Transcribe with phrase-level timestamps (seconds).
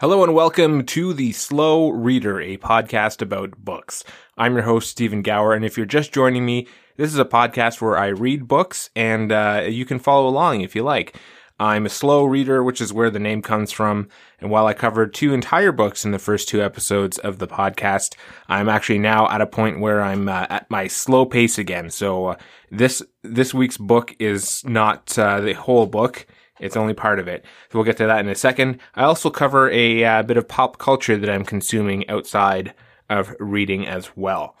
[0.00, 4.04] Hello and welcome to The Slow Reader, a podcast about books.
[4.36, 7.80] I'm your host, Stephen Gower, and if you're just joining me, this is a podcast
[7.80, 11.16] where I read books and uh, you can follow along if you like.
[11.58, 14.08] I'm a slow reader, which is where the name comes from.
[14.38, 18.14] And while I covered two entire books in the first two episodes of the podcast,
[18.46, 21.90] I'm actually now at a point where I'm uh, at my slow pace again.
[21.90, 22.36] So uh,
[22.70, 26.24] this this week's book is not uh, the whole book.
[26.60, 27.44] It's only part of it.
[27.70, 28.80] So we'll get to that in a second.
[28.94, 32.74] I also cover a uh, bit of pop culture that I'm consuming outside
[33.08, 34.56] of reading as well.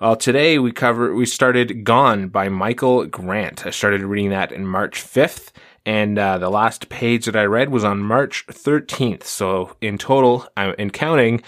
[0.00, 3.66] Well, today we cover, we started Gone by Michael Grant.
[3.66, 5.50] I started reading that in March 5th,
[5.84, 9.24] and uh, the last page that I read was on March 13th.
[9.24, 11.42] So in total, I'm in counting,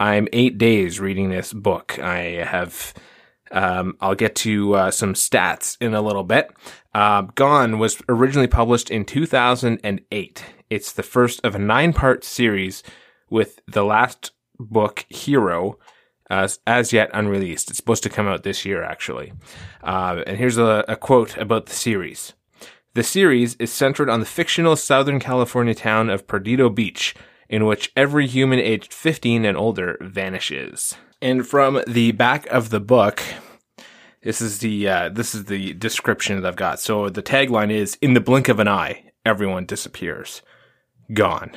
[0.00, 1.96] I'm eight days reading this book.
[2.00, 2.92] I have
[3.52, 6.50] um, I'll get to uh, some stats in a little bit.
[6.94, 10.44] Uh, Gone was originally published in 2008.
[10.70, 12.82] It's the first of a nine part series
[13.30, 15.78] with the last book, Hero,
[16.30, 17.68] uh, as yet unreleased.
[17.68, 19.32] It's supposed to come out this year, actually.
[19.82, 22.32] Uh, and here's a, a quote about the series.
[22.94, 27.14] The series is centered on the fictional Southern California town of Perdido Beach,
[27.52, 30.96] in which every human aged 15 and older vanishes.
[31.20, 33.22] And from the back of the book,
[34.22, 36.80] this is the uh, this is the description that I've got.
[36.80, 40.42] So the tagline is: "In the blink of an eye, everyone disappears,
[41.12, 41.52] gone.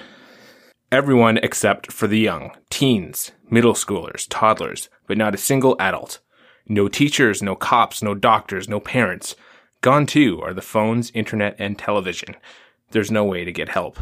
[0.92, 6.20] Everyone except for the young, teens, middle schoolers, toddlers, but not a single adult.
[6.68, 9.36] No teachers, no cops, no doctors, no parents.
[9.82, 12.36] Gone too are the phones, internet, and television.
[12.92, 14.00] There's no way to get help.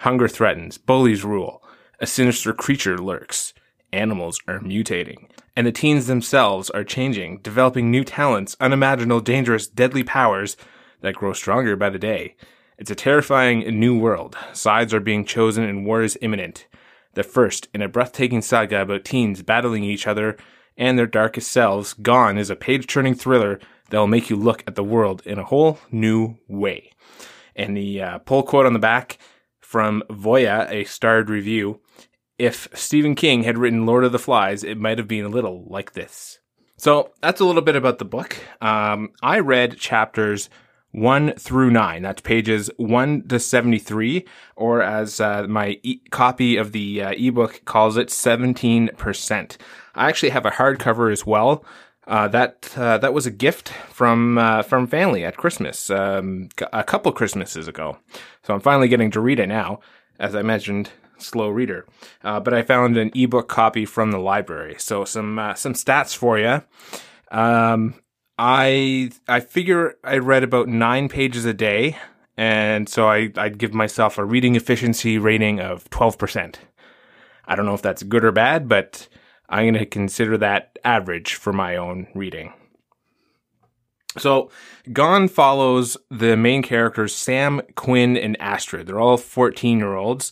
[0.00, 1.62] Hunger threatens, bullies rule.
[1.98, 3.52] A sinister creature lurks.
[3.92, 5.28] Animals are mutating.
[5.54, 10.56] And the teens themselves are changing, developing new talents, unimaginable, dangerous, deadly powers
[11.02, 12.34] that grow stronger by the day.
[12.78, 14.38] It's a terrifying new world.
[14.54, 16.66] Sides are being chosen and war is imminent.
[17.12, 20.38] The first in a breathtaking saga about teens battling each other
[20.78, 23.60] and their darkest selves, Gone is a page turning thriller
[23.90, 26.90] that will make you look at the world in a whole new way.
[27.54, 29.18] And the uh, pull quote on the back
[29.70, 31.78] from Voya, a starred review,
[32.40, 35.64] if Stephen King had written Lord of the Flies, it might have been a little
[35.68, 36.40] like this.
[36.76, 38.36] So that's a little bit about the book.
[38.60, 40.50] Um, I read chapters
[40.90, 42.02] one through nine.
[42.02, 44.26] That's pages one to 73,
[44.56, 49.56] or as uh, my e- copy of the uh, ebook calls it, 17%.
[49.94, 51.64] I actually have a hardcover as well.
[52.10, 56.82] Uh, that uh, that was a gift from uh, from family at Christmas um, a
[56.82, 57.98] couple Christmases ago.
[58.42, 59.78] So I'm finally getting to read it now.
[60.18, 61.86] As I mentioned, slow reader.
[62.24, 64.74] Uh, but I found an ebook copy from the library.
[64.78, 66.62] So some uh, some stats for you.
[67.30, 67.94] Um,
[68.36, 71.96] I I figure I read about nine pages a day,
[72.36, 76.58] and so I I'd give myself a reading efficiency rating of twelve percent.
[77.46, 79.06] I don't know if that's good or bad, but
[79.50, 82.52] I'm going to consider that average for my own reading.
[84.18, 84.50] So,
[84.92, 88.86] Gone follows the main characters Sam, Quinn, and Astrid.
[88.86, 90.30] They're all 14 year olds.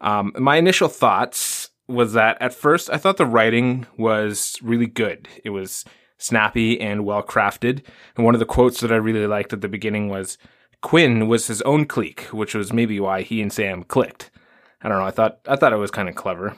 [0.00, 5.28] Um, my initial thoughts was that at first I thought the writing was really good.
[5.44, 5.84] It was
[6.18, 7.82] snappy and well crafted.
[8.16, 10.38] And one of the quotes that I really liked at the beginning was
[10.82, 14.30] Quinn was his own clique, which was maybe why he and Sam clicked.
[14.82, 15.06] I don't know.
[15.06, 16.54] I thought I thought it was kind of clever.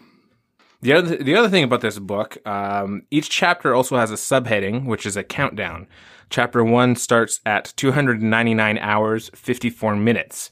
[0.86, 4.84] The other the other thing about this book, um, each chapter also has a subheading,
[4.84, 5.88] which is a countdown.
[6.30, 10.48] Chapter one starts at 299 hours 54 minutes.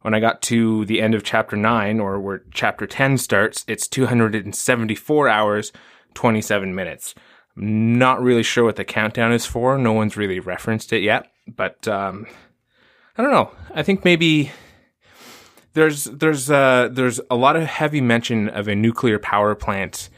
[0.00, 3.86] When I got to the end of chapter 9, or where chapter 10 starts, it's
[3.86, 5.70] 274 hours,
[6.14, 7.14] 27 minutes.
[7.54, 9.76] I'm not really sure what the countdown is for.
[9.76, 12.26] No one's really referenced it yet, but um,
[13.18, 13.50] I don't know.
[13.74, 14.50] I think maybe
[15.74, 20.08] there's there's uh, there's a lot of heavy mention of a nuclear power plant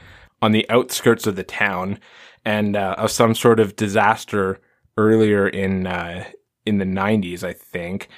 [0.40, 1.98] on the outskirts of the town,
[2.44, 4.60] and uh, of some sort of disaster
[4.96, 6.24] earlier in uh,
[6.64, 8.08] in the 90s, I think.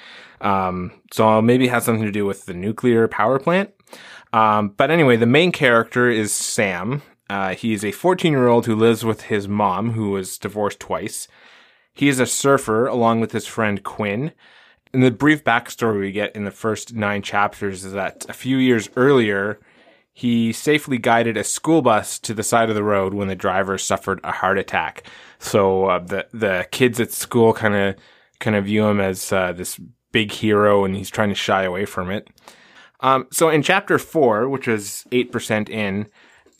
[0.41, 3.71] Um, so maybe it has something to do with the nuclear power plant.
[4.33, 7.01] Um, but anyway, the main character is Sam.
[7.29, 11.27] Uh, he's a 14 year old who lives with his mom, who was divorced twice.
[11.93, 14.31] He is a surfer along with his friend Quinn.
[14.93, 18.57] And the brief backstory we get in the first nine chapters is that a few
[18.57, 19.59] years earlier,
[20.13, 23.77] he safely guided a school bus to the side of the road when the driver
[23.77, 25.03] suffered a heart attack.
[25.37, 27.95] So uh, the the kids at school kind of
[28.39, 29.79] kind of view him as uh, this
[30.11, 32.27] big hero and he's trying to shy away from it.
[33.01, 36.07] Um, so in chapter four, which is 8% in,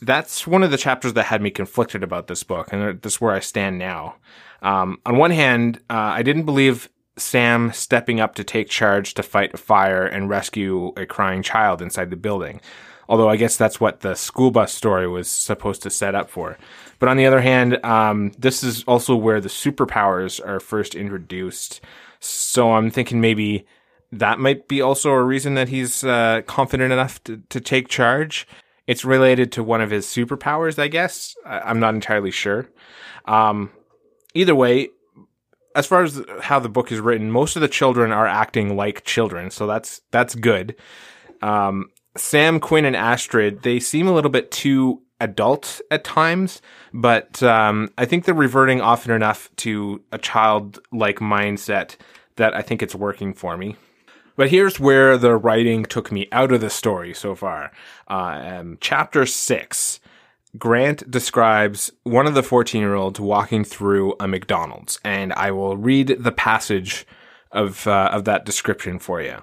[0.01, 2.71] that's one of the chapters that had me conflicted about this book.
[2.71, 4.15] And this is where I stand now.
[4.61, 9.23] Um, on one hand, uh, I didn't believe Sam stepping up to take charge to
[9.23, 12.61] fight a fire and rescue a crying child inside the building.
[13.07, 16.57] Although I guess that's what the school bus story was supposed to set up for.
[16.99, 21.81] But on the other hand, um, this is also where the superpowers are first introduced.
[22.19, 23.65] So I'm thinking maybe
[24.11, 28.47] that might be also a reason that he's uh, confident enough to, to take charge.
[28.85, 31.35] It's related to one of his superpowers, I guess.
[31.45, 32.69] I, am not entirely sure.
[33.25, 33.71] Um,
[34.33, 34.89] either way,
[35.75, 39.03] as far as how the book is written, most of the children are acting like
[39.03, 40.75] children, so that's that's good.
[41.41, 46.61] Um, Sam, Quinn, and Astrid they seem a little bit too adult at times,
[46.93, 51.97] but um, I think they're reverting often enough to a childlike mindset
[52.37, 53.75] that I think it's working for me.
[54.35, 57.71] But here's where the writing took me out of the story so far.
[58.09, 59.99] Uh, um, chapter six.
[60.57, 65.77] Grant describes one of the 14 year olds walking through a McDonald's, and I will
[65.77, 67.05] read the passage
[67.51, 69.37] of, uh, of that description for you.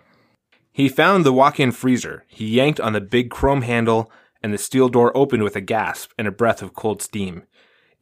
[0.72, 2.24] He found the walk in freezer.
[2.26, 4.10] He yanked on the big chrome handle,
[4.42, 7.44] and the steel door opened with a gasp and a breath of cold steam.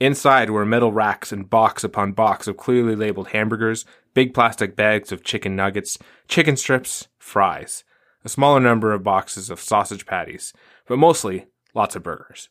[0.00, 3.84] Inside were metal racks and box upon box of clearly labeled hamburgers,
[4.14, 7.84] big plastic bags of chicken nuggets, chicken strips, fries,
[8.24, 10.54] a smaller number of boxes of sausage patties,
[10.88, 12.48] but mostly lots of burgers.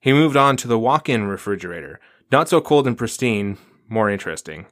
[0.00, 2.00] He moved on to the walk-in refrigerator,
[2.32, 3.58] not so cold and pristine,
[3.88, 4.66] more interesting.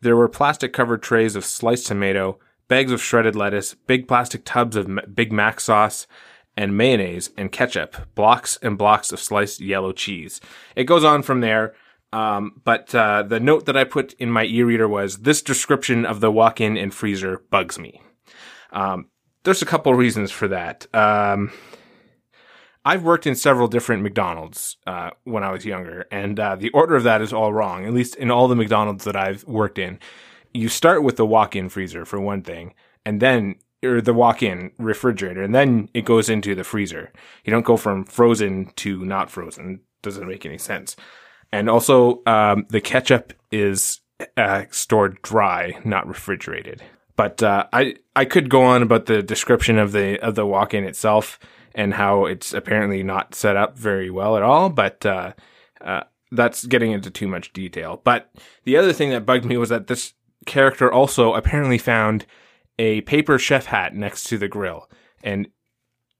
[0.00, 2.38] There were plastic covered trays of sliced tomato,
[2.68, 6.06] bags of shredded lettuce, big plastic tubs of Big Mac sauce,
[6.56, 10.40] and mayonnaise and ketchup, blocks and blocks of sliced yellow cheese.
[10.74, 11.74] It goes on from there.
[12.12, 16.20] Um, but uh, the note that I put in my e-reader was this description of
[16.20, 18.00] the walk-in and freezer bugs me.
[18.70, 19.10] Um,
[19.42, 20.86] there's a couple reasons for that.
[20.94, 21.52] Um,
[22.86, 26.94] I've worked in several different McDonald's uh, when I was younger, and uh, the order
[26.94, 27.84] of that is all wrong.
[27.84, 29.98] At least in all the McDonald's that I've worked in,
[30.54, 32.74] you start with the walk-in freezer for one thing,
[33.04, 37.12] and then or the walk-in refrigerator, and then it goes into the freezer.
[37.44, 39.80] You don't go from frozen to not frozen.
[40.02, 40.94] Doesn't make any sense.
[41.52, 44.00] And also, um, the ketchup is
[44.36, 46.84] uh, stored dry, not refrigerated.
[47.16, 50.84] But uh, I I could go on about the description of the of the walk-in
[50.84, 51.40] itself
[51.76, 54.70] and how it's apparently not set up very well at all.
[54.70, 55.34] But uh,
[55.80, 56.02] uh,
[56.32, 58.00] that's getting into too much detail.
[58.02, 58.32] But
[58.64, 60.14] the other thing that bugged me was that this
[60.46, 62.26] character also apparently found
[62.78, 64.90] a paper chef hat next to the grill,
[65.22, 65.48] and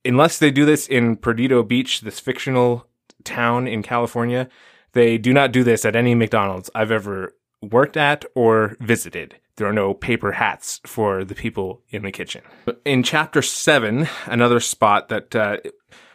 [0.04, 2.86] unless they do this in Perdido Beach, this fictional
[3.24, 4.48] town in California,
[4.92, 9.36] they do not do this at any McDonald's I've ever worked at or visited.
[9.56, 12.42] There are no paper hats for the people in the kitchen.
[12.84, 15.58] In chapter seven, another spot that, uh,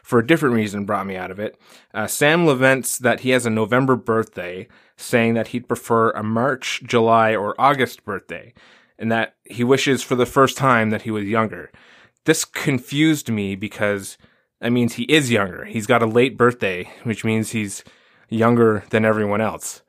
[0.03, 1.59] for a different reason, brought me out of it,
[1.93, 6.83] uh, Sam laments that he has a November birthday, saying that he'd prefer a March,
[6.85, 8.53] July, or August birthday,
[8.99, 11.71] and that he wishes for the first time that he was younger.
[12.25, 14.19] This confused me because
[14.59, 15.65] that means he is younger.
[15.65, 17.83] He's got a late birthday, which means he's
[18.29, 19.81] younger than everyone else.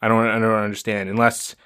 [0.00, 1.56] I don't I don't understand unless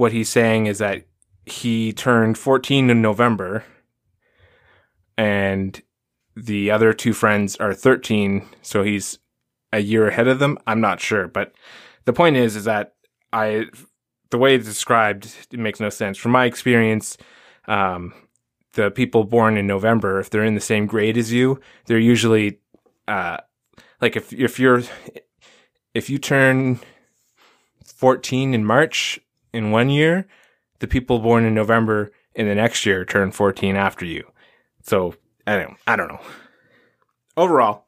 [0.00, 1.04] what he's saying is that
[1.44, 3.64] he turned 14 in November
[5.18, 5.82] and
[6.34, 9.18] the other two friends are 13 so he's
[9.72, 10.58] a year ahead of them.
[10.66, 11.52] I'm not sure, but
[12.06, 12.94] the point is is that
[13.32, 13.66] I
[14.30, 16.16] the way it's described it makes no sense.
[16.16, 17.18] From my experience
[17.68, 18.14] um,
[18.72, 22.58] the people born in November, if they're in the same grade as you, they're usually
[23.06, 23.36] uh,
[24.00, 24.82] like if if you're
[25.92, 26.80] if you turn
[27.84, 29.20] 14 in March
[29.52, 30.26] in one year,
[30.78, 34.24] the people born in November in the next year turn 14 after you.
[34.82, 35.14] So
[35.46, 36.20] I don't, I don't know.
[37.36, 37.86] Overall,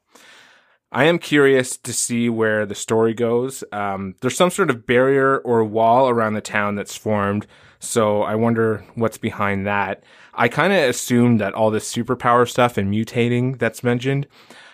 [0.91, 3.63] I am curious to see where the story goes.
[3.71, 7.47] Um, there's some sort of barrier or wall around the town that's formed,
[7.79, 10.03] so I wonder what's behind that.
[10.35, 14.27] I kind of assumed that all this superpower stuff and mutating that's mentioned,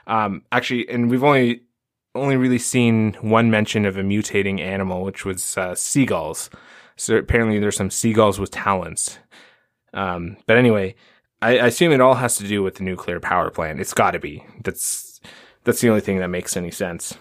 [0.08, 1.63] um, actually, and we've only
[2.15, 6.50] only really seen one mention of a mutating animal, which was uh, seagulls.
[7.00, 9.20] So apparently, there's some seagulls with talents.
[9.94, 10.96] Um, but anyway,
[11.41, 13.79] I, I, assume it all has to do with the nuclear power plant.
[13.79, 14.46] It's got to be.
[14.63, 15.20] That's
[15.63, 17.18] that's the only thing that makes any sense.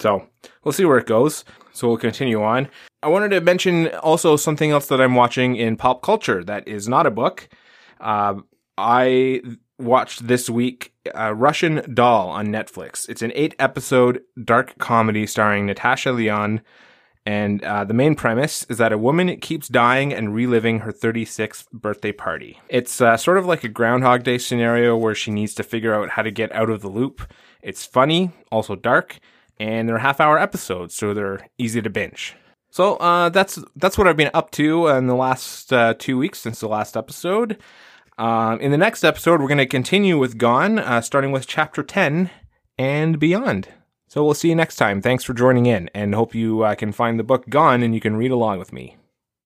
[0.00, 0.26] So
[0.64, 1.44] we'll see where it goes.
[1.72, 2.68] So we'll continue on.
[3.02, 6.88] I wanted to mention also something else that I'm watching in pop culture that is
[6.88, 7.48] not a book.
[8.00, 8.36] Uh,
[8.76, 9.42] I
[9.78, 13.08] watched this week uh, Russian Doll on Netflix.
[13.08, 16.62] It's an eight episode dark comedy starring Natasha Lyonne.
[17.28, 21.70] And uh, the main premise is that a woman keeps dying and reliving her 36th
[21.72, 22.58] birthday party.
[22.70, 26.08] It's uh, sort of like a Groundhog Day scenario where she needs to figure out
[26.08, 27.30] how to get out of the loop.
[27.60, 29.18] It's funny, also dark,
[29.60, 32.34] and they're half hour episodes, so they're easy to binge.
[32.70, 36.38] So uh, that's that's what I've been up to in the last uh, two weeks
[36.38, 37.58] since the last episode.
[38.16, 41.82] Um, in the next episode, we're going to continue with Gone, uh, starting with chapter
[41.82, 42.30] 10
[42.78, 43.68] and beyond.
[44.08, 45.00] So we'll see you next time.
[45.02, 48.00] Thanks for joining in and hope you uh, can find the book Gone and you
[48.00, 48.97] can read along with me.